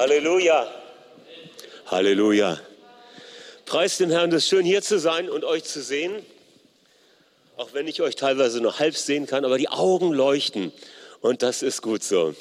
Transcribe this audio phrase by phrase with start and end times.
[0.00, 0.66] Halleluja.
[1.84, 2.58] Halleluja.
[3.66, 6.24] Preis den Herrn, es ist schön hier zu sein und euch zu sehen.
[7.58, 10.72] Auch wenn ich euch teilweise nur halb sehen kann, aber die Augen leuchten
[11.20, 12.34] und das ist gut so.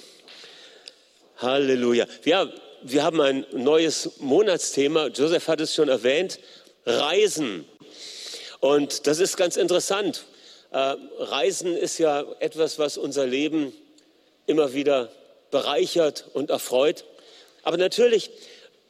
[1.40, 2.06] Halleluja.
[2.24, 2.48] Ja,
[2.82, 5.08] wir haben ein neues Monatsthema.
[5.08, 6.40] Joseph hat es schon erwähnt.
[6.86, 7.66] Reisen.
[8.62, 10.24] Und das ist ganz interessant.
[10.72, 13.74] Äh, Reisen ist ja etwas, was unser Leben
[14.46, 15.12] immer wieder
[15.52, 17.04] bereichert und erfreut.
[17.64, 18.32] Aber natürlich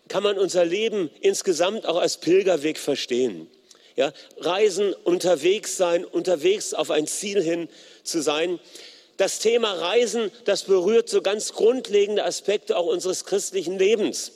[0.07, 3.49] kann man unser Leben insgesamt auch als Pilgerweg verstehen.
[3.95, 7.67] Ja, Reisen, unterwegs sein, unterwegs auf ein Ziel hin
[8.03, 8.59] zu sein.
[9.17, 14.31] Das Thema Reisen, das berührt so ganz grundlegende Aspekte auch unseres christlichen Lebens.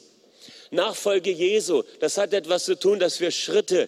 [0.71, 3.87] Nachfolge Jesu, das hat etwas zu tun, dass wir Schritte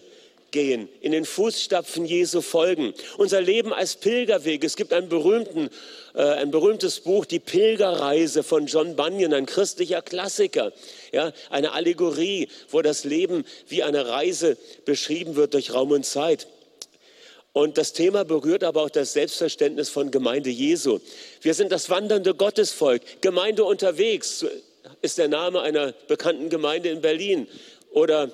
[0.50, 2.94] gehen, in den Fußstapfen Jesu folgen.
[3.18, 4.64] Unser Leben als Pilgerweg.
[4.64, 5.70] Es gibt einen berühmten,
[6.14, 10.72] äh, ein berühmtes Buch, Die Pilgerreise von John Bunyan, ein christlicher Klassiker.
[11.12, 16.46] Ja, eine Allegorie, wo das Leben wie eine Reise beschrieben wird durch Raum und Zeit.
[17.52, 21.00] Und das Thema berührt aber auch das Selbstverständnis von Gemeinde Jesu.
[21.40, 23.00] Wir sind das wandernde Gottesvolk.
[23.22, 24.44] Gemeinde unterwegs
[25.00, 27.48] ist der Name einer bekannten Gemeinde in Berlin.
[27.92, 28.30] Oder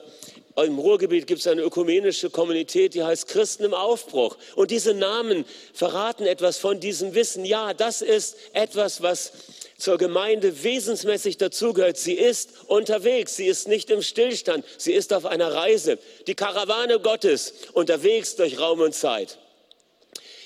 [0.57, 4.37] im Ruhrgebiet gibt es eine ökumenische Kommunität, die heißt Christen im Aufbruch.
[4.55, 7.45] Und diese Namen verraten etwas von diesem Wissen.
[7.45, 9.33] Ja, das ist etwas, was
[9.79, 11.97] zur Gemeinde wesensmäßig dazugehört.
[11.97, 15.99] Sie ist unterwegs, sie ist nicht im Stillstand, sie ist auf einer Reise.
[16.27, 19.39] Die Karawane Gottes unterwegs durch Raum und Zeit.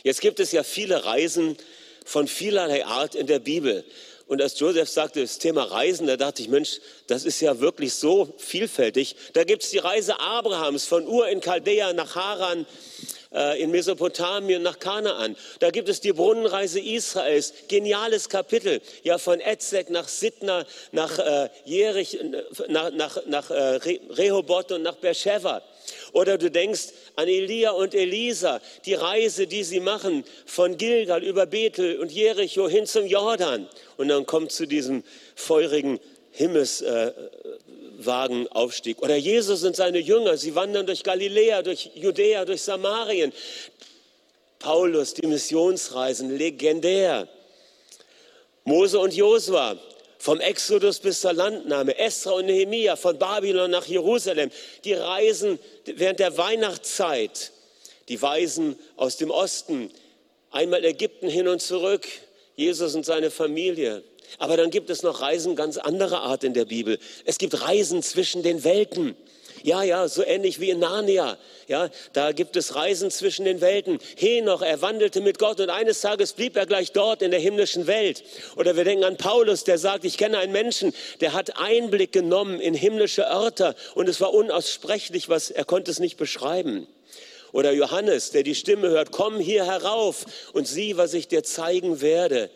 [0.05, 1.57] Jetzt gibt es ja viele Reisen
[2.05, 3.85] von vielerlei Art in der Bibel.
[4.27, 7.95] Und als Joseph sagte, das Thema Reisen, da dachte ich, Mensch, das ist ja wirklich
[7.95, 9.15] so vielfältig.
[9.35, 12.67] Da gibt es die Reise Abrahams von Ur in Chaldea nach Haran
[13.33, 15.37] äh, in Mesopotamien nach Kanaan.
[15.61, 21.49] Da gibt es die Brunnenreise Israels, geniales Kapitel, ja von Etzek nach Sidna, nach äh,
[21.65, 22.19] Jerich,
[22.69, 23.79] nach, nach, nach äh,
[24.11, 25.63] Rehoboth und nach Beersheba.
[26.17, 31.45] Oder du denkst an Elia und Elisa, die Reise, die sie machen von Gilgal über
[31.45, 33.69] Bethel und Jericho hin zum Jordan.
[33.99, 35.05] Und dann kommt zu diesem
[35.35, 36.01] feurigen
[36.31, 39.03] Himmelswagenaufstieg.
[39.03, 43.31] Oder Jesus und seine Jünger, sie wandern durch Galiläa, durch Judäa, durch Samarien.
[44.59, 47.29] Paulus, die Missionsreisen, legendär.
[48.65, 49.79] Mose und Josua,
[50.19, 54.51] vom Exodus bis zur Landnahme, Esra und Nehemia, von Babylon nach Jerusalem,
[54.85, 57.53] die Reisen während der Weihnachtszeit,
[58.09, 59.91] die Weisen aus dem Osten,
[60.51, 62.07] einmal Ägypten hin und zurück,
[62.55, 64.03] Jesus und seine Familie.
[64.39, 66.99] Aber dann gibt es noch Reisen ganz anderer Art in der Bibel.
[67.25, 69.17] Es gibt Reisen zwischen den Welten.
[69.63, 71.37] Ja, ja, so ähnlich wie in Narnia.
[71.69, 73.99] Ja, da gibt es Reisen zwischen den Welten.
[74.17, 77.87] Henoch, er wandelte mit Gott und eines Tages blieb er gleich dort in der himmlischen
[77.87, 78.23] Welt.
[78.57, 82.61] Oder wir denken an Paulus, der sagt, ich kenne einen Menschen, der hat Einblick genommen
[82.61, 86.87] in himmlische Örter und es war unaussprechlich, was er konnte es nicht beschreiben.
[87.53, 92.01] Oder Johannes, der die Stimme hört, komm hier herauf und sieh, was ich dir zeigen
[92.01, 92.51] werde.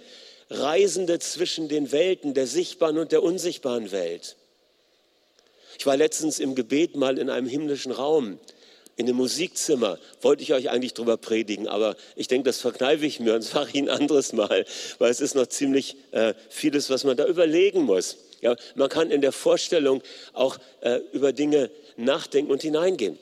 [0.50, 4.37] Reisende zwischen den Welten, der sichtbaren und der unsichtbaren Welt.
[5.80, 8.38] Ich war letztens im Gebet mal in einem himmlischen Raum,
[8.96, 9.98] in dem Musikzimmer.
[10.20, 13.70] Wollte ich euch eigentlich drüber predigen, aber ich denke, das verkneife ich mir und sage
[13.72, 14.66] ich ein anderes Mal,
[14.98, 18.18] weil es ist noch ziemlich äh, vieles, was man da überlegen muss.
[18.42, 20.02] Ja, man kann in der Vorstellung
[20.34, 23.18] auch äh, über Dinge nachdenken und hineingehen.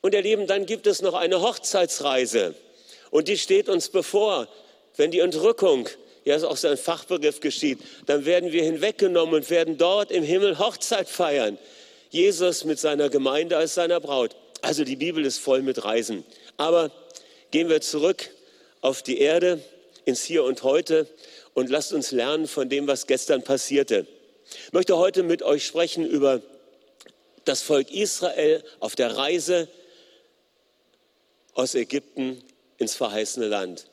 [0.00, 2.56] Und ihr Lieben, dann gibt es noch eine Hochzeitsreise
[3.12, 4.48] und die steht uns bevor.
[4.96, 5.88] Wenn die Entrückung
[6.24, 10.24] ja, ist auch so ein Fachbegriff geschieht, dann werden wir hinweggenommen und werden dort im
[10.24, 11.56] Himmel Hochzeit feiern.
[12.10, 14.36] Jesus mit seiner Gemeinde als seiner Braut.
[14.62, 16.24] Also die Bibel ist voll mit Reisen.
[16.56, 16.90] Aber
[17.50, 18.30] gehen wir zurück
[18.80, 19.62] auf die Erde,
[20.04, 21.06] ins Hier und Heute
[21.54, 24.06] und lasst uns lernen von dem, was gestern passierte.
[24.66, 26.42] Ich möchte heute mit euch sprechen über
[27.44, 29.68] das Volk Israel auf der Reise
[31.54, 32.42] aus Ägypten
[32.78, 33.86] ins verheißene Land,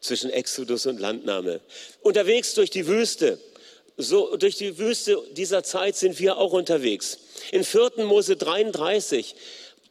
[0.00, 1.60] zwischen Exodus und Landnahme.
[2.00, 3.38] Unterwegs durch die Wüste,
[4.00, 7.18] so durch die Wüste dieser Zeit sind wir auch unterwegs.
[7.52, 8.04] In 4.
[8.04, 9.34] Mose 33,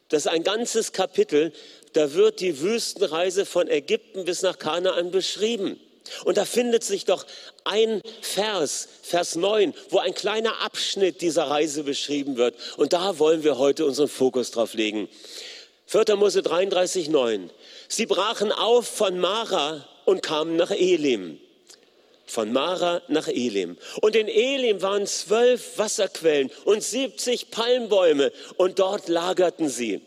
[0.10, 1.54] das ist ein ganzes Kapitel,
[1.94, 5.80] da wird die Wüstenreise von Ägypten bis nach Kanaan beschrieben.
[6.24, 7.26] Und da findet sich doch
[7.64, 12.56] ein Vers, Vers 9, wo ein kleiner Abschnitt dieser Reise beschrieben wird.
[12.78, 15.08] Und da wollen wir heute unseren Fokus drauf legen.
[15.86, 16.16] 4.
[16.16, 17.50] Mose 33, 9.
[17.88, 21.40] Sie brachen auf von Mara und kamen nach Elim
[22.30, 23.78] von Mara nach Elim.
[24.02, 30.02] Und in Elim waren zwölf Wasserquellen und 70 Palmbäume und dort lagerten sie.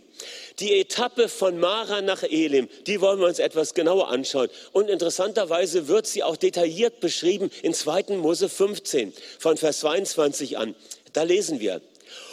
[0.60, 4.48] Die Etappe von Mara nach Elim, die wollen wir uns etwas genauer anschauen.
[4.72, 8.16] Und interessanterweise wird sie auch detailliert beschrieben in 2.
[8.16, 10.74] Mose 15 von Vers 22 an.
[11.12, 11.80] Da lesen wir.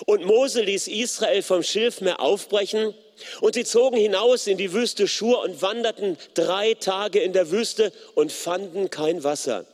[0.06, 2.94] Und Mose ließ Israel vom Schilfmeer aufbrechen
[3.42, 7.92] und sie zogen hinaus in die Wüste Schur und wanderten drei Tage in der Wüste
[8.16, 9.66] und fanden kein Wasser.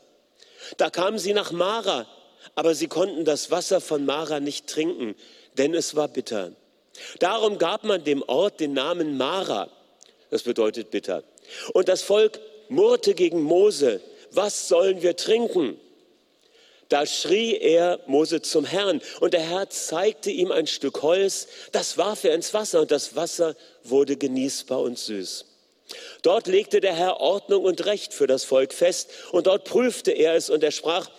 [0.78, 2.08] Da kamen sie nach Mara,
[2.56, 5.16] aber sie konnten das Wasser von Mara nicht trinken,
[5.58, 6.52] denn es war bitter.
[7.20, 9.70] Darum gab man dem Ort den Namen Mara,
[10.30, 11.24] das bedeutet bitter.
[11.74, 12.40] Und das Volk
[12.70, 14.02] murrte gegen Mose,
[14.32, 15.80] was sollen wir trinken?
[16.90, 21.98] Da schrie er Mose zum Herrn und der Herr zeigte ihm ein Stück Holz, das
[21.98, 25.46] warf er ins Wasser und das Wasser wurde genießbar und süß.
[26.22, 30.36] Dort legte der Herr Ordnung und Recht für das Volk fest und dort prüfte er
[30.36, 31.10] es und er sprach,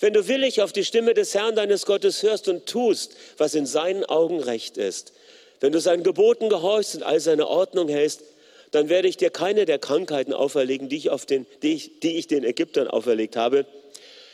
[0.00, 3.66] wenn du willig auf die Stimme des Herrn deines Gottes hörst und tust, was in
[3.66, 5.12] seinen Augen recht ist,
[5.60, 8.22] wenn du seinen Geboten gehorchst und all seine Ordnung hältst,
[8.70, 12.16] dann werde ich dir keine der Krankheiten auferlegen, die ich, auf den, die ich, die
[12.16, 13.66] ich den Ägyptern auferlegt habe,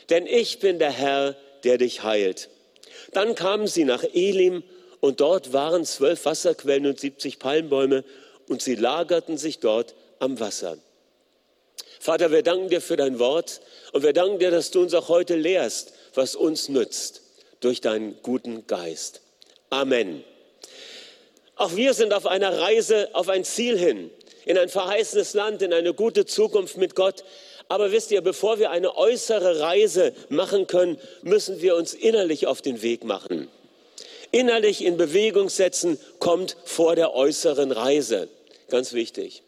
[0.09, 2.49] denn ich bin der Herr, der dich heilt.
[3.13, 4.63] Dann kamen sie nach Elim
[4.99, 8.03] und dort waren zwölf Wasserquellen und siebzig Palmbäume
[8.47, 10.77] und sie lagerten sich dort am Wasser.
[11.99, 13.61] Vater, wir danken dir für dein Wort
[13.91, 17.21] und wir danken dir, dass du uns auch heute lehrst, was uns nützt
[17.59, 19.21] durch deinen guten Geist.
[19.69, 20.23] Amen.
[21.55, 24.11] Auch wir sind auf einer Reise auf ein Ziel hin,
[24.45, 27.23] in ein verheißenes Land, in eine gute Zukunft mit Gott.
[27.67, 32.61] Aber wisst ihr, bevor wir eine äußere Reise machen können, müssen wir uns innerlich auf
[32.61, 33.49] den Weg machen.
[34.31, 38.29] Innerlich in Bewegung setzen kommt vor der äußeren Reise.
[38.69, 39.43] Ganz wichtig.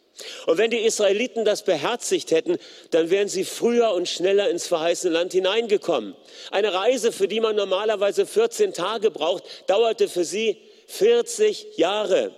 [0.48, 2.57] Und wenn die Israeliten das beherzigt hätten,
[2.92, 6.16] dann wären sie früher und schneller ins verheißene Land hineingekommen.
[6.51, 10.57] Eine Reise, für die man normalerweise 14 Tage braucht, dauerte für sie
[10.88, 12.31] 40 Jahre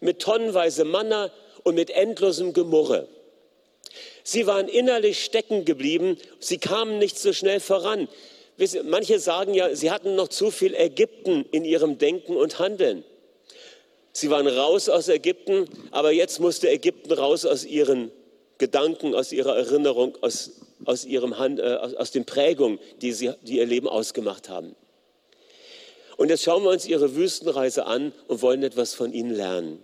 [0.00, 1.30] mit tonnenweise Manna
[1.64, 3.08] und mit endlosem Gemurre.
[4.22, 8.08] Sie waren innerlich stecken geblieben, sie kamen nicht so schnell voran.
[8.84, 13.04] Manche sagen ja, sie hatten noch zu viel Ägypten in ihrem Denken und Handeln.
[14.16, 18.12] Sie waren raus aus Ägypten, aber jetzt musste Ägypten raus aus ihren
[18.58, 20.52] Gedanken, aus ihrer Erinnerung, aus,
[20.84, 24.76] aus, ihrem Hand, äh, aus, aus den Prägungen, die, sie, die ihr Leben ausgemacht haben.
[26.16, 29.82] Und jetzt schauen wir uns ihre Wüstenreise an und wollen etwas von ihnen lernen.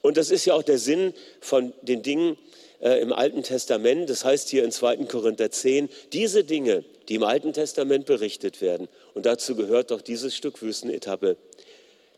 [0.00, 2.38] Und das ist ja auch der Sinn von den Dingen,
[2.80, 5.04] äh, im Alten Testament, das heißt hier in 2.
[5.04, 10.34] Korinther 10, diese Dinge, die im Alten Testament berichtet werden, und dazu gehört doch dieses
[10.34, 11.36] Stück Wüstenetappe,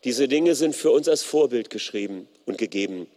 [0.03, 3.07] diese Dinge sind für uns als Vorbild geschrieben und gegeben.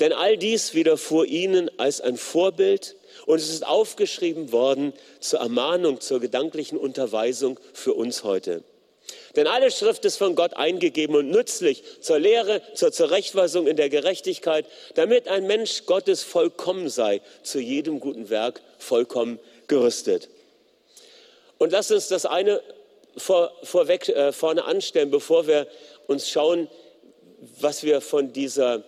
[0.00, 6.00] Denn all dies widerfuhr ihnen als ein Vorbild und es ist aufgeschrieben worden zur Ermahnung,
[6.00, 8.64] zur gedanklichen Unterweisung für uns heute.
[9.36, 13.88] Denn alle Schrift ist von Gott eingegeben und nützlich zur Lehre, zur Zurechtweisung in der
[13.88, 19.38] Gerechtigkeit, damit ein Mensch Gottes vollkommen sei, zu jedem guten Werk vollkommen
[19.68, 20.28] gerüstet.
[21.58, 22.62] Und lass uns das eine
[23.16, 25.66] vor, vorweg äh, vorne anstellen, bevor wir
[26.12, 26.68] uns schauen,
[27.60, 28.84] was wir von dieser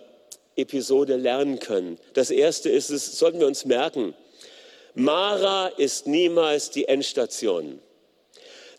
[0.55, 1.99] Episode lernen können.
[2.13, 4.13] Das erste ist es, sollten wir uns merken,
[4.93, 7.81] Mara ist niemals die Endstation.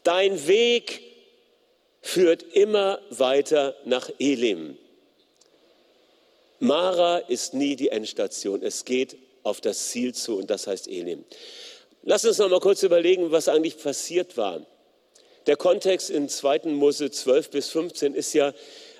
[0.03, 1.03] Dein Weg
[2.01, 4.79] führt immer weiter nach Elim.
[6.59, 8.63] Mara ist nie die Endstation.
[8.63, 11.25] Es geht auf das Ziel zu und das heißt Elim.
[12.03, 14.65] Lass uns noch mal kurz überlegen, was eigentlich passiert war.
[15.47, 16.63] Der Kontext in 2.
[16.65, 18.53] Mose 12 bis 15 ist ja,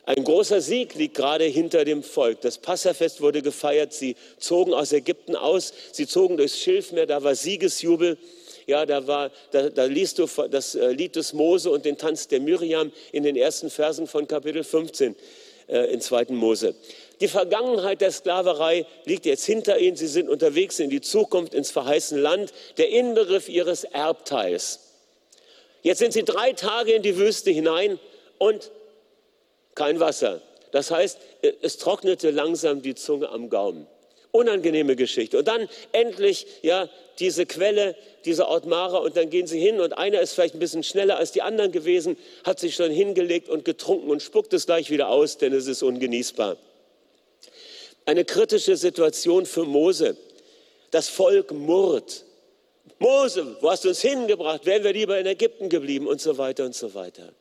[0.05, 2.41] ein großer Sieg liegt gerade hinter dem Volk.
[2.43, 3.93] Das Passafest wurde gefeiert.
[3.93, 5.73] Sie zogen aus Ägypten aus.
[5.91, 7.07] Sie zogen durchs Schilfmeer.
[7.07, 8.17] Da war Siegesjubel.
[8.69, 12.29] Ja, da, war, da, da liest du das äh, Lied des Mose und den Tanz
[12.29, 15.17] der Miriam in den ersten Versen von Kapitel 15
[15.67, 16.27] äh, in 2.
[16.29, 16.77] Mose.
[17.21, 19.97] Die Vergangenheit der Sklaverei liegt jetzt hinter ihnen.
[19.97, 24.86] Sie sind unterwegs in die Zukunft, ins verheißene Land, der Inbegriff ihres Erbteils.
[25.87, 28.01] Jetzt sind sie drei Tage in die Wüste hinein
[28.39, 28.73] und
[29.77, 30.43] kein Wasser.
[30.73, 31.17] Das heißt,
[31.63, 33.87] es trocknete langsam die Zunge am Gaumen.
[34.33, 35.39] Unangenehme Geschichte.
[35.39, 36.89] Und dann endlich, ja,
[37.21, 40.59] diese Quelle, dieser Ort Mara, und dann gehen sie hin und einer ist vielleicht ein
[40.59, 44.67] bisschen schneller als die anderen gewesen, hat sich schon hingelegt und getrunken und spuckt es
[44.67, 46.57] gleich wieder aus, denn es ist ungenießbar.
[48.07, 50.17] Eine kritische Situation für Mose.
[50.91, 52.25] Das Volk murrt.
[52.99, 54.65] Mose, wo hast du uns hingebracht?
[54.65, 57.33] Wären wir lieber in Ägypten geblieben und so weiter und so weiter.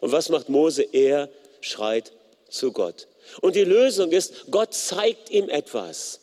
[0.00, 0.82] Und was macht Mose?
[0.82, 1.28] Er
[1.60, 2.12] schreit
[2.48, 3.06] zu Gott.
[3.40, 6.20] Und die Lösung ist, Gott zeigt ihm etwas.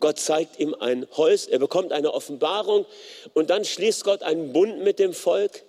[0.00, 2.84] Gott zeigt ihm ein Holz, er bekommt eine Offenbarung
[3.34, 5.62] und dann schließt Gott einen Bund mit dem Volk.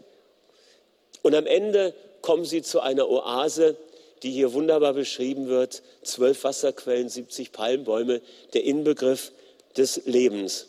[1.22, 3.78] Und am Ende kommen sie zu einer Oase,
[4.22, 5.84] die hier wunderbar beschrieben wird.
[6.04, 8.22] Zwölf Wasserquellen, 70 Palmbäume,
[8.54, 9.32] der Inbegriff
[9.78, 10.68] des Lebens.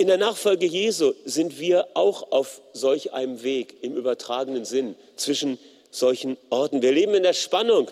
[0.00, 5.58] In der Nachfolge Jesu sind wir auch auf solch einem Weg im übertragenen Sinn zwischen
[5.90, 6.80] solchen Orten.
[6.80, 7.90] Wir leben in der Spannung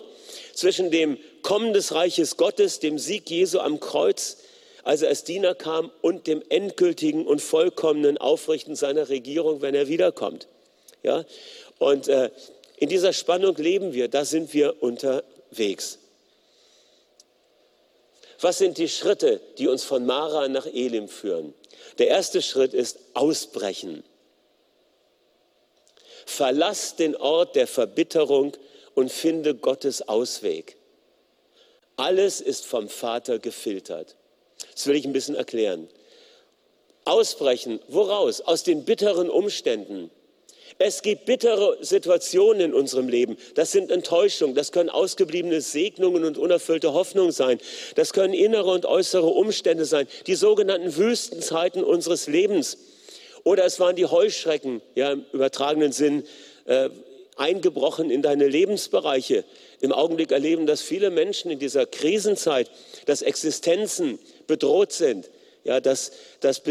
[0.55, 4.37] zwischen dem Kommen des Reiches Gottes, dem Sieg Jesu am Kreuz,
[4.83, 9.87] als er als Diener kam, und dem endgültigen und vollkommenen Aufrichten seiner Regierung, wenn er
[9.87, 10.47] wiederkommt.
[11.03, 11.25] Ja?
[11.77, 12.31] Und äh,
[12.77, 15.99] in dieser Spannung leben wir, da sind wir unterwegs.
[18.41, 21.53] Was sind die Schritte, die uns von Mara nach Elim führen?
[21.97, 24.03] Der erste Schritt ist Ausbrechen.
[26.25, 28.53] Verlass den Ort der Verbitterung
[28.95, 30.77] und finde Gottes Ausweg.
[31.97, 34.15] Alles ist vom Vater gefiltert.
[34.73, 35.89] Das will ich ein bisschen erklären.
[37.03, 38.41] Ausbrechen, woraus?
[38.41, 40.11] Aus den bitteren Umständen.
[40.81, 43.35] Es gibt bittere Situationen in unserem Leben.
[43.53, 47.59] Das sind Enttäuschungen, das können ausgebliebene Segnungen und unerfüllte Hoffnungen sein.
[47.95, 52.77] Das können innere und äußere Umstände sein, die sogenannten Wüstenzeiten unseres Lebens.
[53.43, 56.23] Oder es waren die Heuschrecken, ja, im übertragenen Sinn,
[56.63, 56.89] äh,
[57.35, 59.43] eingebrochen in deine Lebensbereiche.
[59.81, 62.71] Im Augenblick erleben das viele Menschen in dieser Krisenzeit,
[63.05, 64.17] dass Existenzen
[64.47, 65.29] bedroht sind,
[65.65, 66.61] ja, dass, dass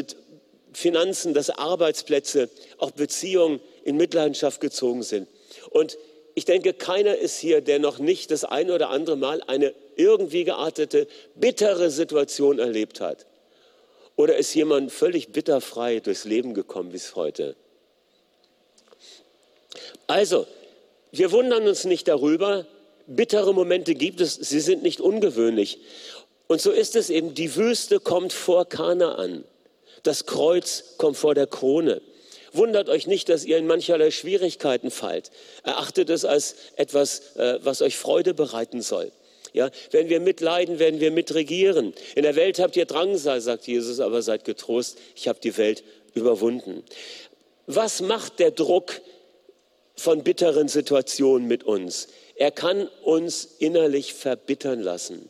[0.72, 2.48] Finanzen, dass Arbeitsplätze,
[2.78, 5.26] auch Beziehungen in Mitleidenschaft gezogen sind.
[5.70, 5.96] Und
[6.34, 10.44] ich denke, keiner ist hier, der noch nicht das ein oder andere Mal eine irgendwie
[10.44, 13.26] geartete, bittere Situation erlebt hat.
[14.14, 17.56] Oder ist jemand völlig bitterfrei durchs Leben gekommen bis heute?
[20.06, 20.46] Also,
[21.10, 22.66] wir wundern uns nicht darüber.
[23.06, 25.78] Bittere Momente gibt es, sie sind nicht ungewöhnlich.
[26.46, 29.44] Und so ist es eben, die Wüste kommt vor Kana an.
[30.02, 32.02] Das Kreuz kommt vor der Krone.
[32.52, 35.30] Wundert euch nicht, dass ihr in mancherlei Schwierigkeiten fallt.
[35.64, 39.12] Erachtet es als etwas, äh, was euch Freude bereiten soll.
[39.52, 41.94] Ja, wenn wir mitleiden, werden wir mitregieren.
[42.14, 45.84] In der Welt habt ihr Drangsal, sagt Jesus, aber seid getrost, ich habe die Welt
[46.14, 46.84] überwunden.
[47.66, 49.00] Was macht der Druck
[49.96, 52.08] von bitteren Situationen mit uns?
[52.36, 55.28] Er kann uns innerlich verbittern lassen.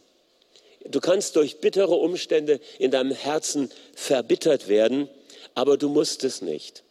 [0.84, 5.08] Du kannst durch bittere Umstände in deinem Herzen verbittert werden,
[5.54, 6.82] aber du musst es nicht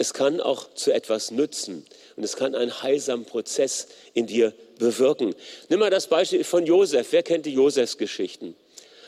[0.00, 1.84] es kann auch zu etwas nützen
[2.16, 5.34] und es kann einen heilsamen Prozess in dir bewirken.
[5.68, 7.08] Nimm mal das Beispiel von Josef.
[7.10, 8.56] Wer kennt die Josefs Geschichten?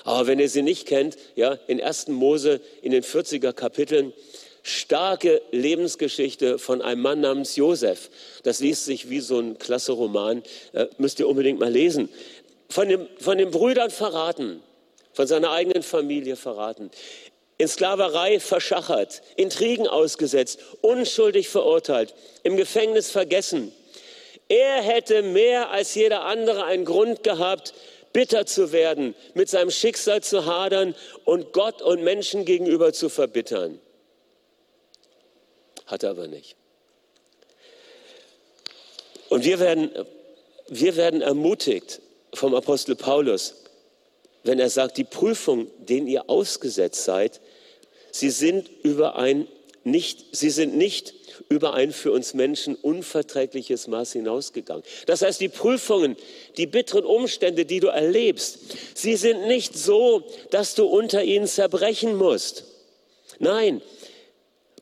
[0.05, 2.09] Aber wenn ihr sie nicht kennt, ja, in 1.
[2.09, 4.13] Mose in den 40er Kapiteln,
[4.63, 8.11] starke Lebensgeschichte von einem Mann namens Josef.
[8.43, 10.43] Das liest sich wie so ein klasse Roman,
[10.75, 12.11] äh, müsst ihr unbedingt mal lesen.
[12.69, 14.61] Von, dem, von den Brüdern verraten,
[15.15, 16.91] von seiner eigenen Familie verraten
[17.63, 23.73] in Sklaverei verschachert, Intrigen ausgesetzt, unschuldig verurteilt, im Gefängnis vergessen.
[24.49, 27.73] Er hätte mehr als jeder andere einen Grund gehabt,
[28.13, 33.81] bitter zu werden, mit seinem Schicksal zu hadern und Gott und Menschen gegenüber zu verbittern.
[35.87, 36.57] Hat er aber nicht.
[39.29, 39.93] Und wir werden,
[40.67, 42.01] wir werden ermutigt
[42.35, 43.62] vom Apostel Paulus,
[44.45, 47.41] wenn er sagt, die Prüfung, denen ihr ausgesetzt seid,
[48.11, 49.47] sie sind über ein
[49.85, 51.15] nicht, sie sind nicht
[51.49, 54.85] über ein für uns Menschen unverträgliches Maß hinausgegangen.
[55.07, 56.17] Das heißt, die Prüfungen,
[56.57, 58.59] die bitteren Umstände, die du erlebst,
[58.95, 62.65] sie sind nicht so, dass du unter ihnen zerbrechen musst.
[63.39, 63.83] Nein,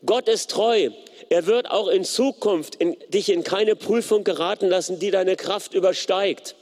[0.04, 0.90] Gott ist treu.
[1.28, 5.74] Er wird auch in Zukunft in, dich in keine Prüfung geraten lassen, die deine Kraft
[5.74, 6.56] übersteigt.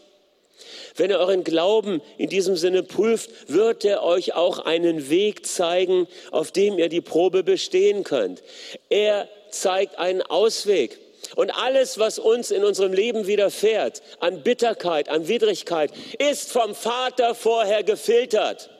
[0.98, 6.06] Wenn er euren Glauben in diesem Sinne prüft, wird er euch auch einen Weg zeigen,
[6.30, 8.42] auf dem ihr die Probe bestehen könnt.
[8.90, 10.98] Er zeigt einen Ausweg.
[11.36, 17.34] Und alles, was uns in unserem Leben widerfährt, an Bitterkeit, an Widrigkeit, ist vom Vater
[17.34, 18.70] vorher gefiltert.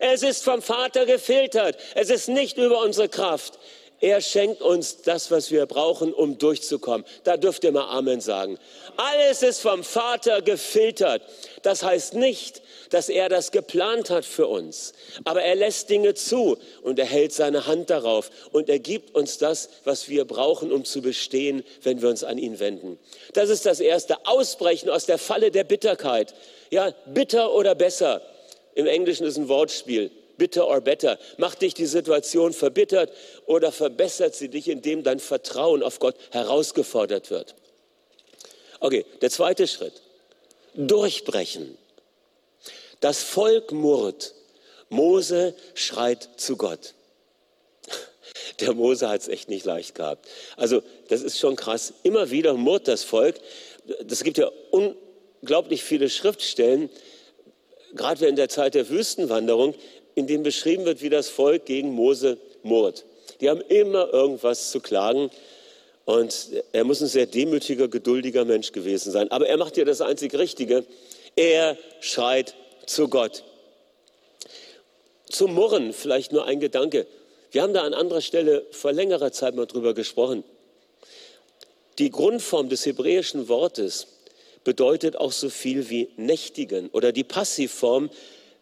[0.00, 1.76] Es ist vom Vater gefiltert.
[1.94, 3.58] Es ist nicht über unsere Kraft.
[4.00, 7.04] Er schenkt uns das, was wir brauchen, um durchzukommen.
[7.24, 8.56] Da dürft ihr mal Amen sagen.
[8.96, 11.22] Alles ist vom Vater gefiltert.
[11.62, 14.92] Das heißt nicht, dass er das geplant hat für uns.
[15.24, 19.38] Aber er lässt Dinge zu und er hält seine Hand darauf und er gibt uns
[19.38, 23.00] das, was wir brauchen, um zu bestehen, wenn wir uns an ihn wenden.
[23.32, 24.26] Das ist das erste.
[24.26, 26.34] Ausbrechen aus der Falle der Bitterkeit.
[26.70, 28.22] Ja, bitter oder besser.
[28.76, 31.18] Im Englischen ist ein Wortspiel bitter or better?
[31.36, 33.12] Macht dich die Situation verbittert
[33.46, 37.54] oder verbessert sie dich, indem dein Vertrauen auf Gott herausgefordert wird?
[38.80, 40.00] Okay, der zweite Schritt.
[40.74, 41.76] Durchbrechen.
[43.00, 44.34] Das Volk murrt.
[44.88, 46.94] Mose schreit zu Gott.
[48.60, 50.26] der Mose hat es echt nicht leicht gehabt.
[50.56, 51.92] Also das ist schon krass.
[52.04, 53.36] Immer wieder murrt das Volk.
[54.08, 56.90] Es gibt ja unglaublich viele Schriftstellen,
[57.94, 59.74] gerade in der Zeit der Wüstenwanderung,
[60.18, 63.04] in denen beschrieben wird, wie das Volk gegen Mose murrt.
[63.40, 65.30] Die haben immer irgendwas zu klagen.
[66.04, 69.30] Und er muss ein sehr demütiger, geduldiger Mensch gewesen sein.
[69.30, 70.84] Aber er macht ja das einzig Richtige.
[71.36, 72.54] Er schreit
[72.86, 73.44] zu Gott.
[75.28, 77.06] Zum Murren vielleicht nur ein Gedanke.
[77.50, 80.44] Wir haben da an anderer Stelle vor längerer Zeit mal drüber gesprochen.
[81.98, 84.06] Die Grundform des hebräischen Wortes
[84.64, 88.10] bedeutet auch so viel wie nächtigen oder die Passivform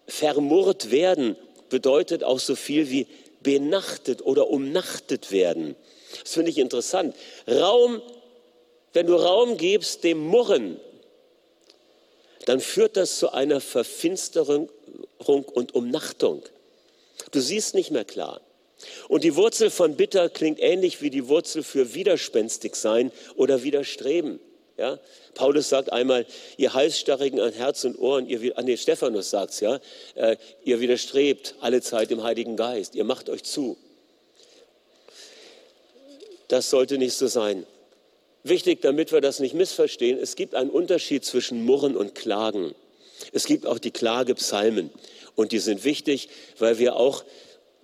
[0.07, 1.37] vermurrt werden
[1.69, 3.07] bedeutet auch so viel wie
[3.43, 5.77] benachtet oder umnachtet werden.
[6.23, 7.15] Das finde ich interessant.
[7.49, 8.01] Raum,
[8.93, 10.81] wenn du Raum gibst dem Murren,
[12.47, 14.69] dann führt das zu einer Verfinsterung
[15.19, 16.43] und Umnachtung.
[17.33, 18.41] Du siehst nicht mehr klar.
[19.09, 24.39] Und die Wurzel von bitter klingt ähnlich wie die Wurzel für widerspenstig sein oder widerstreben.
[24.79, 24.99] Ja?
[25.35, 29.81] Paulus sagt einmal, ihr Halsstarrigen an Herz und Ohren, ihr, ah, nee, Stephanus sagt's, ja,
[30.15, 33.77] äh, ihr widerstrebt alle Zeit dem Heiligen Geist, ihr macht euch zu.
[36.49, 37.67] Das sollte nicht so sein.
[38.45, 42.75] Wichtig, damit wir das nicht missverstehen, es gibt einen Unterschied zwischen Murren und Klagen.
[43.33, 44.91] Es gibt auch die Klagepsalmen
[45.35, 46.29] und die sind wichtig,
[46.59, 47.25] weil wir auch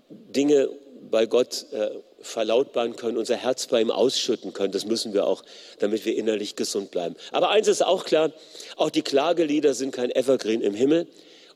[0.09, 0.69] Dinge
[1.11, 1.91] bei Gott äh,
[2.23, 4.73] verlautbaren können, unser Herz bei ihm ausschütten können.
[4.73, 5.43] Das müssen wir auch,
[5.79, 7.17] damit wir innerlich gesund bleiben.
[7.33, 8.33] Aber eins ist auch klar,
[8.77, 11.07] auch die Klagelieder sind kein Evergreen im Himmel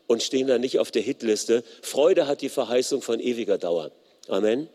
[0.07, 1.65] und stehen da nicht auf der Hitliste.
[1.83, 3.91] Freude hat die Verheißung von ewiger Dauer.
[4.29, 4.69] Amen.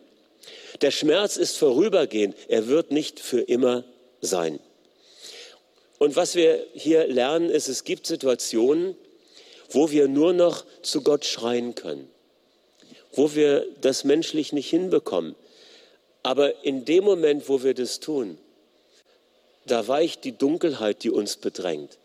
[0.80, 3.84] Der Schmerz ist vorübergehend, er wird nicht für immer
[4.20, 4.58] sein.
[5.98, 8.96] Und was wir hier lernen, ist, es gibt Situationen,
[9.70, 12.12] wo wir nur noch zu Gott schreien können
[13.12, 15.34] wo wir das menschlich nicht hinbekommen.
[16.22, 18.38] Aber in dem Moment, wo wir das tun,
[19.66, 21.98] da weicht die Dunkelheit, die uns bedrängt.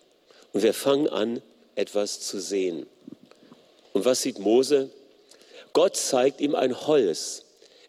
[0.54, 1.42] Und wir fangen an,
[1.76, 2.88] etwas zu sehen.
[3.94, 4.90] Und was sieht Mose?
[5.74, 7.44] Gott zeigt ihm ein Holz.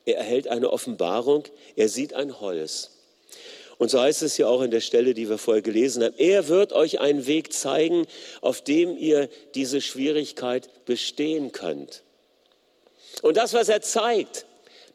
[0.04, 1.44] Er erhält eine Offenbarung.
[1.76, 2.90] Er sieht ein Holz.
[3.78, 6.14] Und so heißt es ja auch in der Stelle, die wir vorher gelesen haben.
[6.18, 8.06] Er wird euch einen Weg zeigen,
[8.40, 12.02] auf dem ihr diese Schwierigkeit bestehen könnt.
[13.22, 14.46] Und das, was er zeigt,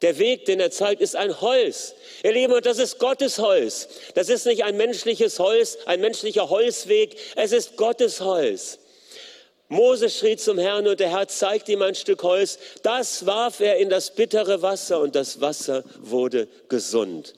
[0.03, 1.95] der Weg, den er zeigt, ist ein Holz.
[2.23, 3.87] Ihr Lieben, und das ist Gottes Holz.
[4.13, 7.15] Das ist nicht ein menschliches Holz, ein menschlicher Holzweg.
[7.35, 8.79] Es ist Gottes Holz.
[9.69, 12.59] Mose schrie zum Herrn und der Herr zeigte ihm ein Stück Holz.
[12.83, 17.33] Das warf er in das bittere Wasser und das Wasser wurde gesund.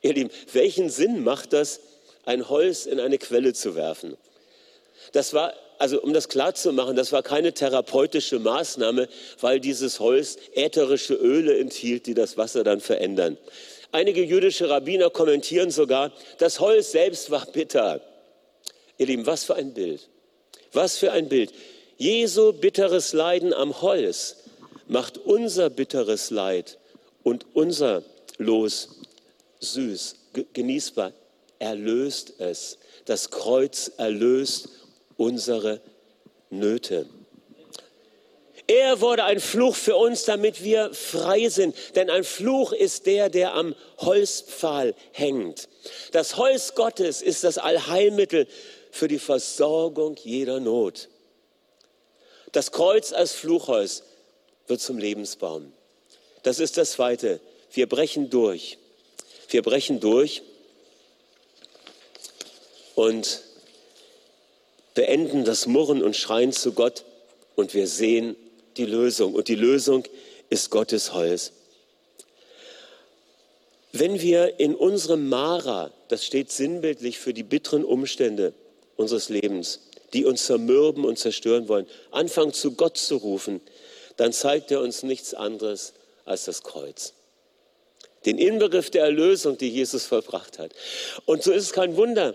[0.00, 1.80] Ihr Lieben, welchen Sinn macht das,
[2.24, 4.16] ein Holz in eine Quelle zu werfen?
[5.12, 9.08] Das war also um das klar zu machen, das war keine therapeutische Maßnahme,
[9.40, 13.36] weil dieses Holz ätherische Öle enthielt, die das Wasser dann verändern.
[13.90, 18.00] Einige jüdische Rabbiner kommentieren sogar, das Holz selbst war bitter.
[18.96, 20.08] Ihr Lieben, was für ein Bild.
[20.72, 21.52] Was für ein Bild.
[21.98, 24.36] Jesu bitteres Leiden am Holz
[24.86, 26.78] macht unser bitteres Leid
[27.24, 28.04] und unser
[28.38, 29.00] Los
[29.58, 30.14] süß,
[30.52, 31.12] genießbar,
[31.58, 32.78] erlöst es.
[33.04, 34.68] Das Kreuz erlöst
[35.16, 35.80] unsere
[36.50, 37.08] Nöte.
[38.66, 41.74] Er wurde ein Fluch für uns, damit wir frei sind.
[41.94, 45.68] Denn ein Fluch ist der, der am Holzpfahl hängt.
[46.12, 48.46] Das Holz Gottes ist das Allheilmittel
[48.90, 51.08] für die Versorgung jeder Not.
[52.52, 54.04] Das Kreuz als Fluchholz
[54.68, 55.72] wird zum Lebensbaum.
[56.42, 57.40] Das ist das Zweite.
[57.72, 58.78] Wir brechen durch.
[59.48, 60.42] Wir brechen durch
[62.94, 63.42] und
[64.94, 67.04] beenden das Murren und Schreien zu Gott
[67.54, 68.36] und wir sehen
[68.76, 69.34] die Lösung.
[69.34, 70.04] Und die Lösung
[70.50, 71.52] ist Gottes Holz.
[73.92, 78.54] Wenn wir in unserem Mara, das steht sinnbildlich für die bitteren Umstände
[78.96, 79.80] unseres Lebens,
[80.14, 83.60] die uns zermürben und zerstören wollen, anfangen zu Gott zu rufen,
[84.16, 85.92] dann zeigt er uns nichts anderes
[86.24, 87.12] als das Kreuz.
[88.24, 90.72] Den Inbegriff der Erlösung, die Jesus vollbracht hat.
[91.26, 92.34] Und so ist es kein Wunder,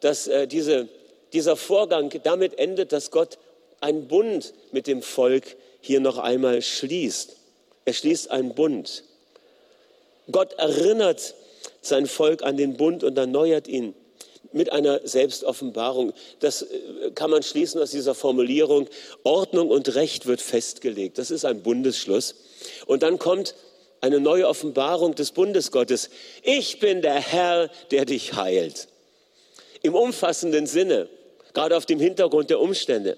[0.00, 0.88] dass äh, diese
[1.32, 3.38] dieser Vorgang damit endet, dass Gott
[3.80, 7.36] einen Bund mit dem Volk hier noch einmal schließt.
[7.84, 9.04] Er schließt einen Bund.
[10.30, 11.34] Gott erinnert
[11.80, 13.94] sein Volk an den Bund und erneuert ihn
[14.52, 16.12] mit einer Selbstoffenbarung.
[16.40, 18.88] Das äh, kann man schließen aus dieser Formulierung.
[19.24, 21.18] Ordnung und Recht wird festgelegt.
[21.18, 22.34] Das ist ein Bundesschluss.
[22.86, 23.54] Und dann kommt
[24.00, 26.10] eine neue Offenbarung des Bundesgottes.
[26.42, 28.88] Ich bin der Herr, der dich heilt.
[29.82, 31.08] Im umfassenden Sinne
[31.54, 33.16] gerade auf dem Hintergrund der Umstände.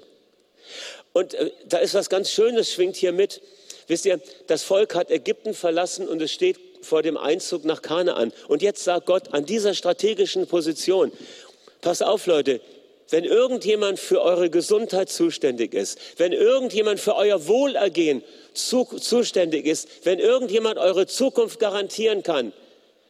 [1.12, 3.40] Und äh, da ist was ganz Schönes, schwingt hier mit.
[3.86, 8.32] Wisst ihr, das Volk hat Ägypten verlassen und es steht vor dem Einzug nach Kanaan.
[8.48, 11.12] Und jetzt sagt Gott an dieser strategischen Position,
[11.80, 12.60] pass auf Leute,
[13.10, 18.22] wenn irgendjemand für eure Gesundheit zuständig ist, wenn irgendjemand für euer Wohlergehen
[18.54, 22.52] zu, zuständig ist, wenn irgendjemand eure Zukunft garantieren kann,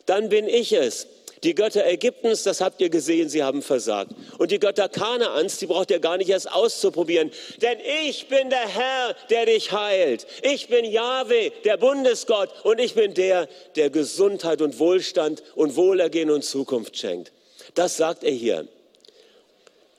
[0.07, 1.07] dann bin ich es.
[1.45, 4.13] Die Götter Ägyptens, das habt ihr gesehen, sie haben versagt.
[4.39, 7.31] Und die Götter Kanaans, die braucht ihr gar nicht erst auszuprobieren.
[7.61, 10.27] Denn ich bin der Herr, der dich heilt.
[10.43, 12.49] Ich bin Yahweh, der Bundesgott.
[12.65, 17.31] Und ich bin der, der Gesundheit und Wohlstand und Wohlergehen und Zukunft schenkt.
[17.75, 18.67] Das sagt er hier.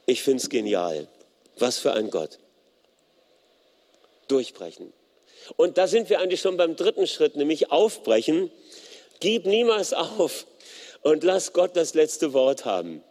[0.08, 1.08] Ich finde es genial.
[1.60, 2.40] Was für ein Gott.
[4.28, 4.92] Durchbrechen.
[5.58, 8.50] Und da sind wir eigentlich schon beim dritten Schritt, nämlich aufbrechen.
[9.20, 10.48] Gib niemals auf
[11.06, 13.04] und lass Gott das letzte Wort haben.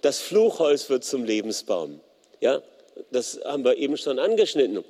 [0.00, 2.00] Das Fluchholz wird zum Lebensbaum.
[2.40, 2.62] Ja,
[3.10, 4.82] das haben wir eben schon angeschnitten.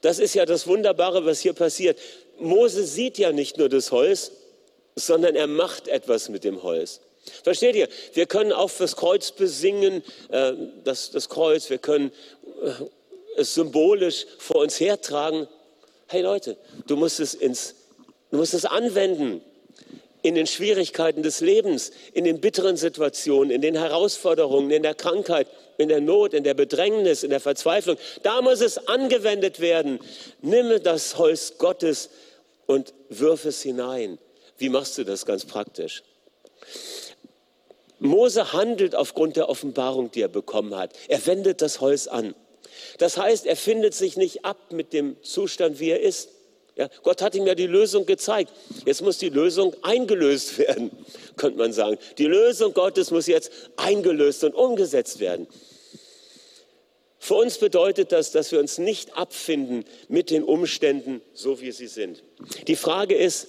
[0.00, 1.98] Das ist ja das Wunderbare, was hier passiert.
[2.38, 4.30] Mose sieht ja nicht nur das Holz,
[4.94, 7.00] sondern er macht etwas mit dem Holz.
[7.42, 7.88] Versteht ihr?
[8.14, 10.52] Wir können auch das Kreuz besingen, äh,
[10.84, 12.12] das, das Kreuz, wir können
[12.62, 12.70] äh,
[13.36, 15.48] es symbolisch vor uns hertragen.
[16.06, 17.74] Hey Leute, du musst es, ins,
[18.30, 19.42] du musst es anwenden
[20.22, 25.46] in den Schwierigkeiten des Lebens, in den bitteren Situationen, in den Herausforderungen, in der Krankheit,
[25.78, 27.96] in der Not, in der Bedrängnis, in der Verzweiflung.
[28.22, 29.98] Da muss es angewendet werden.
[30.42, 32.10] Nimm das Holz Gottes
[32.66, 34.18] und wirf es hinein.
[34.58, 36.02] Wie machst du das ganz praktisch?
[37.98, 40.94] Mose handelt aufgrund der Offenbarung, die er bekommen hat.
[41.08, 42.34] Er wendet das Holz an.
[42.98, 46.30] Das heißt, er findet sich nicht ab mit dem Zustand, wie er ist.
[46.76, 48.52] Ja, Gott hat ihm ja die Lösung gezeigt.
[48.86, 50.90] Jetzt muss die Lösung eingelöst werden,
[51.36, 51.98] könnte man sagen.
[52.18, 55.46] Die Lösung Gottes muss jetzt eingelöst und umgesetzt werden.
[57.18, 61.86] Für uns bedeutet das, dass wir uns nicht abfinden mit den Umständen, so wie sie
[61.86, 62.24] sind.
[62.66, 63.48] Die Frage ist,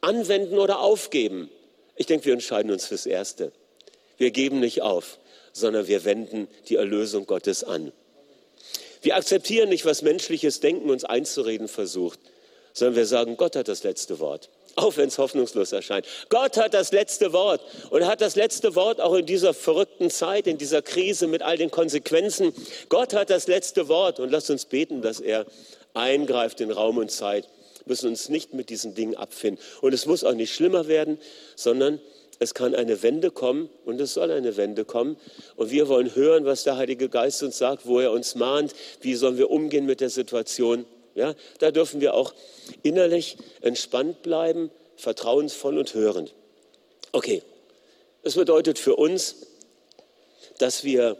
[0.00, 1.50] anwenden oder aufgeben?
[1.96, 3.52] Ich denke, wir entscheiden uns fürs Erste.
[4.16, 5.18] Wir geben nicht auf,
[5.52, 7.92] sondern wir wenden die Erlösung Gottes an.
[9.02, 12.18] Wir akzeptieren nicht, was menschliches Denken uns einzureden versucht,
[12.80, 14.48] sondern wir sagen, Gott hat das letzte Wort.
[14.74, 16.06] Auch wenn es hoffnungslos erscheint.
[16.30, 20.46] Gott hat das letzte Wort und hat das letzte Wort auch in dieser verrückten Zeit,
[20.46, 22.54] in dieser Krise mit all den Konsequenzen.
[22.88, 25.44] Gott hat das letzte Wort und lasst uns beten, dass er
[25.92, 27.48] eingreift in Raum und Zeit.
[27.84, 29.62] Wir müssen uns nicht mit diesen Dingen abfinden.
[29.82, 31.18] Und es muss auch nicht schlimmer werden,
[31.56, 32.00] sondern
[32.38, 35.18] es kann eine Wende kommen und es soll eine Wende kommen.
[35.56, 39.16] Und wir wollen hören, was der Heilige Geist uns sagt, wo er uns mahnt, wie
[39.16, 40.86] sollen wir umgehen mit der Situation.
[41.14, 42.34] Ja, da dürfen wir auch
[42.82, 46.34] innerlich entspannt bleiben, vertrauensvoll und hörend.
[47.12, 47.42] Okay,
[48.22, 49.36] das bedeutet für uns,
[50.58, 51.16] dass wir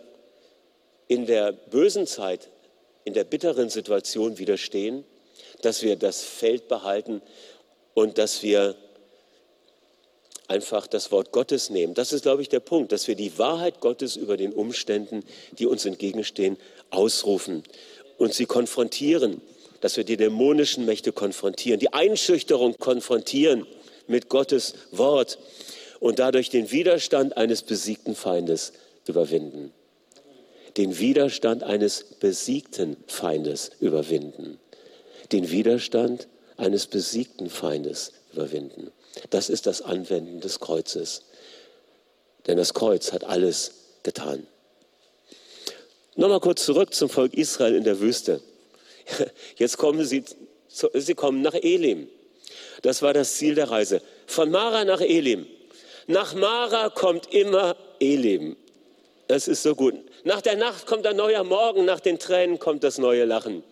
[1.09, 2.49] in der bösen Zeit,
[3.05, 5.05] in der bitteren Situation widerstehen,
[5.63, 7.21] dass wir das Feld behalten
[7.95, 8.77] und dass wir
[10.47, 11.95] einfach das Wort Gottes nehmen.
[11.95, 15.67] Das ist, glaube ich, der Punkt, dass wir die Wahrheit Gottes über den Umständen, die
[15.67, 16.57] uns entgegenstehen,
[16.91, 17.63] ausrufen
[18.19, 19.41] und sie konfrontieren,
[19.81, 23.67] dass wir die dämonischen Mächte konfrontieren, die Einschüchterung konfrontieren
[24.07, 25.39] mit Gottes Wort
[26.01, 28.73] und dadurch den Widerstand eines besiegten Feindes
[29.07, 29.73] überwinden.
[30.77, 34.59] Den Widerstand eines besiegten Feindes überwinden.
[35.33, 38.91] Den Widerstand eines besiegten Feindes überwinden.
[39.31, 41.23] Das ist das Anwenden des Kreuzes.
[42.47, 44.47] Denn das Kreuz hat alles getan.
[46.17, 48.41] Nochmal kurz zurück zum Volk Israel in der Wüste.
[49.57, 50.25] Jetzt kommen sie,
[50.69, 52.09] sie kommen nach Elim.
[52.83, 54.03] Das war das Ziel der Reise.
[54.27, 55.47] Von Mara nach Elim.
[56.07, 58.57] Nach Mara kommt immer Elim.
[59.29, 59.95] Das ist so gut.
[60.25, 63.63] Nach der Nacht kommt ein neuer Morgen, nach den Tränen kommt das neue Lachen.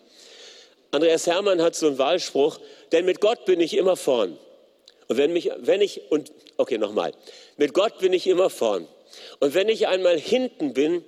[0.91, 2.59] Andreas Hermann hat so einen Wahlspruch,
[2.91, 4.37] denn mit Gott bin ich immer vorn.
[5.07, 7.13] Und wenn, mich, wenn ich, und okay, nochmal,
[7.57, 8.87] mit Gott bin ich immer vorn.
[9.39, 11.03] Und wenn ich einmal hinten bin,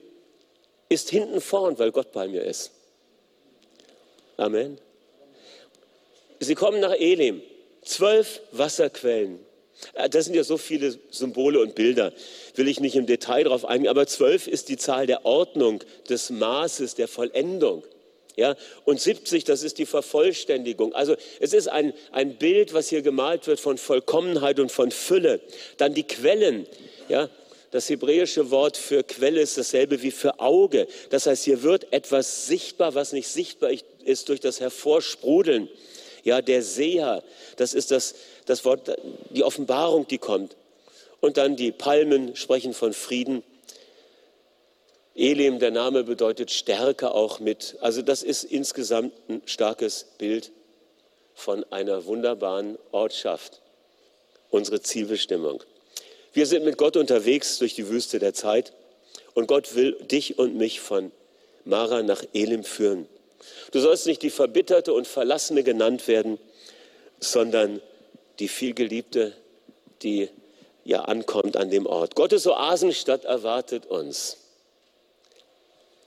[0.90, 2.72] ist hinten vorn, weil Gott bei mir ist.
[4.42, 4.80] Amen.
[6.40, 7.44] Sie kommen nach Elim,
[7.84, 9.38] zwölf Wasserquellen.
[9.94, 12.12] Äh, das sind ja so viele Symbole und Bilder,
[12.56, 16.32] will ich nicht im Detail darauf eingehen, aber zwölf ist die Zahl der Ordnung, des
[16.32, 17.84] Maßes, der Vollendung.
[18.36, 20.96] Ja, und 70, das ist die Vervollständigung.
[20.96, 25.40] Also es ist ein, ein Bild, was hier gemalt wird von Vollkommenheit und von Fülle.
[25.78, 26.66] Dann die Quellen.
[27.10, 27.30] Ja,
[27.72, 30.88] das hebräische Wort für Quelle ist dasselbe wie für Auge.
[31.10, 35.70] Das heißt, hier wird etwas sichtbar, was nicht sichtbar ist durch das Hervorsprudeln.
[36.24, 37.24] Ja, der Seher,
[37.58, 38.96] das ist das, das Wort,
[39.30, 40.56] die Offenbarung, die kommt.
[41.20, 43.44] Und dann die Palmen sprechen von Frieden
[45.14, 47.76] Elim, der Name bedeutet Stärke auch mit.
[47.82, 50.52] Also das ist insgesamt ein starkes Bild.
[51.42, 53.62] von einer wunderbaren Ortschaft,
[54.50, 55.64] unsere Zielbestimmung.
[56.34, 58.74] Wir sind mit Gott unterwegs durch die Wüste der Zeit
[59.34, 61.12] und Gott will dich und mich von
[61.66, 63.08] Mara nach Elim führen.
[63.72, 66.38] Du sollst nicht die Verbitterte und Verlassene genannt werden,
[67.20, 67.82] sondern
[68.40, 69.34] die vielgeliebte,
[70.02, 70.30] die
[70.84, 72.16] ja ankommt an dem Ort.
[72.16, 74.38] Gottes Oasenstadt erwartet uns,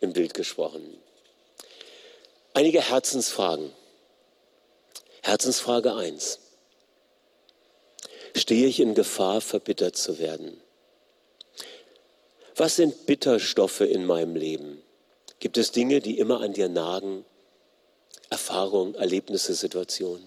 [0.00, 0.98] im Bild gesprochen.
[2.52, 3.72] Einige Herzensfragen.
[5.22, 6.38] Herzensfrage 1.
[8.36, 10.60] Stehe ich in Gefahr, verbittert zu werden?
[12.56, 14.83] Was sind Bitterstoffe in meinem Leben?
[15.44, 17.22] Gibt es Dinge, die immer an dir nagen?
[18.30, 20.26] Erfahrungen, Erlebnisse, Situationen?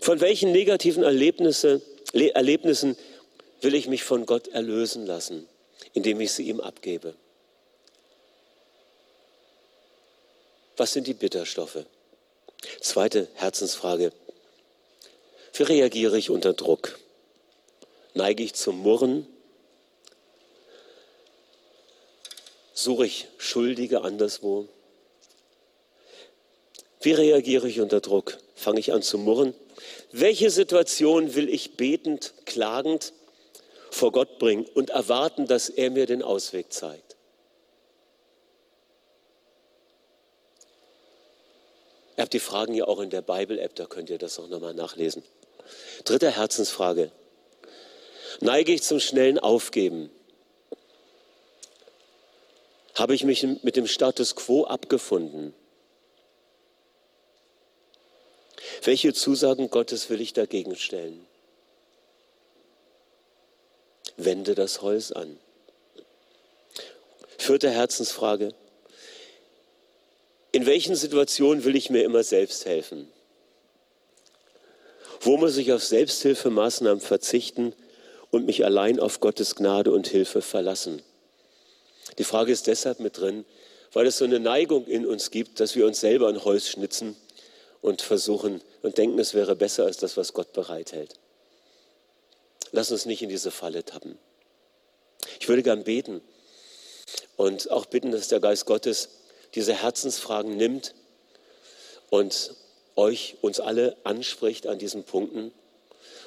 [0.00, 1.80] Von welchen negativen Erlebnisse,
[2.12, 2.96] Erlebnissen
[3.60, 5.46] will ich mich von Gott erlösen lassen,
[5.92, 7.14] indem ich sie ihm abgebe?
[10.76, 11.84] Was sind die Bitterstoffe?
[12.80, 14.10] Zweite Herzensfrage.
[15.52, 16.98] Wie reagiere ich unter Druck?
[18.14, 19.28] Neige ich zum Murren?
[22.80, 24.66] Suche ich Schuldige anderswo?
[27.02, 28.38] Wie reagiere ich unter Druck?
[28.54, 29.52] Fange ich an zu murren?
[30.12, 33.12] Welche Situation will ich betend, klagend
[33.90, 37.16] vor Gott bringen und erwarten, dass er mir den Ausweg zeigt?
[42.16, 44.72] Ihr habt die Fragen ja auch in der Bible-App, da könnt ihr das auch nochmal
[44.72, 45.22] nachlesen.
[46.04, 47.12] Dritte Herzensfrage.
[48.40, 50.10] Neige ich zum schnellen Aufgeben?
[53.00, 55.54] Habe ich mich mit dem Status quo abgefunden?
[58.82, 61.26] Welche Zusagen Gottes will ich dagegen stellen?
[64.18, 65.38] Wende das Holz an.
[67.38, 68.52] Vierte Herzensfrage.
[70.52, 73.10] In welchen Situationen will ich mir immer selbst helfen?
[75.22, 77.72] Wo muss ich auf Selbsthilfemaßnahmen verzichten
[78.30, 81.02] und mich allein auf Gottes Gnade und Hilfe verlassen?
[82.18, 83.44] Die Frage ist deshalb mit drin,
[83.92, 87.16] weil es so eine Neigung in uns gibt, dass wir uns selber ein Holz schnitzen
[87.82, 91.14] und versuchen und denken, es wäre besser als das, was Gott bereithält.
[92.72, 94.18] Lass uns nicht in diese Falle tappen.
[95.40, 96.20] Ich würde gern beten
[97.36, 99.08] und auch bitten, dass der Geist Gottes
[99.54, 100.94] diese Herzensfragen nimmt
[102.10, 102.54] und
[102.96, 105.52] euch, uns alle anspricht an diesen Punkten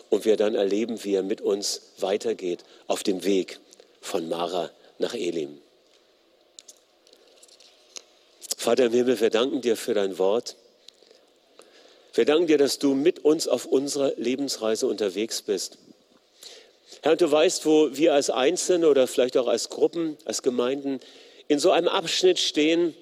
[0.09, 3.59] und wir dann erleben, wie er mit uns weitergeht auf dem Weg
[4.01, 5.62] von Mara nach Elim.
[8.63, 10.55] Vater im Himmel, wir danken dir für dein Wort.
[12.13, 15.77] Wir danken dir, dass du mit uns auf unserer Lebensreise unterwegs bist.
[17.01, 21.01] Herr, du weißt, wo wir als Einzelne oder vielleicht auch als Gruppen, als Gemeinden
[21.49, 22.95] in so einem Abschnitt stehen,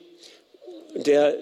[0.95, 1.37] der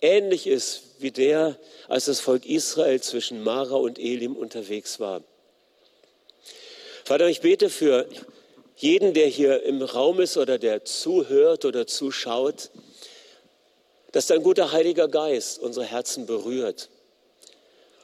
[0.00, 5.24] ähnlich ist wie der, als das Volk Israel zwischen Mara und Elim unterwegs war.
[7.04, 8.06] Vater, ich bete für
[8.76, 12.70] jeden, der hier im Raum ist oder der zuhört oder zuschaut,
[14.16, 16.88] dass dein guter Heiliger Geist unsere Herzen berührt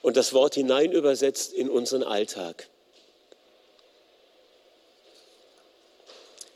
[0.03, 2.68] und das Wort hinein übersetzt in unseren Alltag.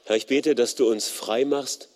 [0.05, 1.89] Herr, ich bete, dass du uns frei machst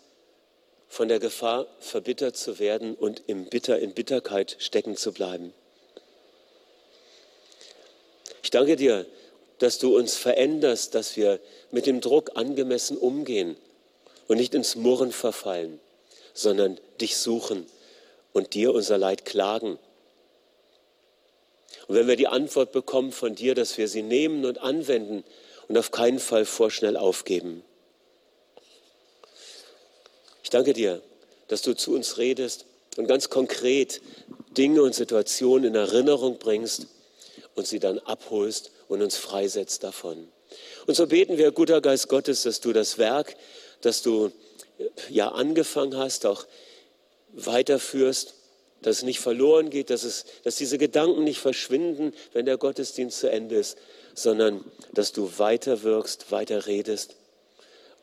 [0.88, 5.52] von der Gefahr, verbittert zu werden und im Bitter, in Bitterkeit stecken zu bleiben.
[8.42, 9.04] Ich danke dir,
[9.58, 11.38] dass du uns veränderst, dass wir
[11.70, 13.58] mit dem Druck angemessen umgehen
[14.28, 15.78] und nicht ins Murren verfallen,
[16.34, 17.66] sondern dich suchen
[18.32, 19.78] und dir unser Leid klagen.
[21.86, 25.24] Und wenn wir die Antwort bekommen von dir, dass wir sie nehmen und anwenden
[25.68, 27.62] und auf keinen Fall vorschnell aufgeben.
[30.42, 31.00] Ich danke dir,
[31.48, 32.66] dass du zu uns redest
[32.96, 34.00] und ganz konkret
[34.56, 36.88] Dinge und Situationen in Erinnerung bringst
[37.54, 40.28] und sie dann abholst und uns freisetzt davon.
[40.86, 43.36] Und so beten wir, guter Geist Gottes, dass du das Werk,
[43.80, 44.32] das du
[45.08, 46.46] ja angefangen hast, auch
[47.32, 48.34] weiterführst,
[48.82, 53.20] dass es nicht verloren geht, dass, es, dass diese Gedanken nicht verschwinden, wenn der Gottesdienst
[53.20, 53.76] zu Ende ist,
[54.14, 57.16] sondern dass du weiter wirkst, weiter redest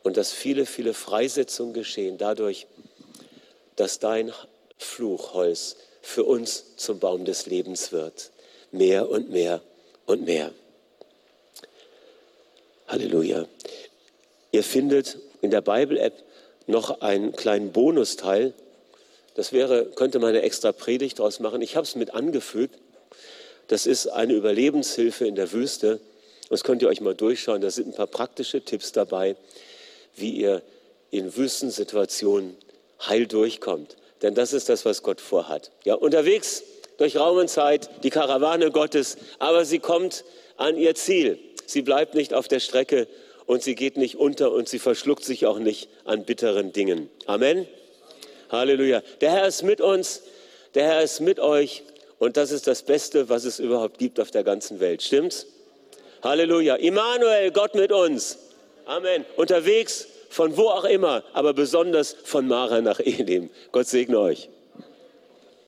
[0.02, 2.66] und dass viele, viele Freisetzungen geschehen dadurch,
[3.76, 4.32] dass dein
[4.78, 8.30] Fluchholz für uns zum Baum des Lebens wird.
[8.70, 9.60] Mehr und mehr
[10.06, 10.52] und mehr.
[12.86, 13.46] Halleluja.
[14.52, 16.24] Ihr findet in der Bible-App
[16.68, 18.54] noch einen kleinen Bonusteil.
[19.34, 21.62] Das wäre, könnte man eine extra Predigt daraus machen.
[21.62, 22.78] Ich habe es mit angefügt.
[23.68, 26.00] Das ist eine Überlebenshilfe in der Wüste.
[26.50, 27.60] Das könnt ihr euch mal durchschauen.
[27.60, 29.36] Da sind ein paar praktische Tipps dabei,
[30.14, 30.62] wie ihr
[31.10, 32.56] in Wüstensituationen
[33.06, 33.96] heil durchkommt.
[34.22, 35.70] Denn das ist das, was Gott vorhat.
[35.84, 36.62] Ja, unterwegs
[36.96, 40.24] durch Raum und Zeit, die Karawane Gottes, aber sie kommt
[40.56, 41.38] an ihr Ziel.
[41.66, 43.06] Sie bleibt nicht auf der Strecke
[43.48, 47.08] und sie geht nicht unter und sie verschluckt sich auch nicht an bitteren Dingen.
[47.26, 47.66] Amen.
[48.50, 49.02] Halleluja.
[49.22, 50.22] Der Herr ist mit uns,
[50.74, 51.82] der Herr ist mit euch
[52.18, 55.02] und das ist das Beste, was es überhaupt gibt auf der ganzen Welt.
[55.02, 55.46] Stimmt's?
[56.22, 56.76] Halleluja.
[56.76, 58.38] Immanuel, Gott mit uns.
[58.84, 59.24] Amen.
[59.36, 63.48] Unterwegs von wo auch immer, aber besonders von Mara nach Elim.
[63.72, 64.50] Gott segne euch.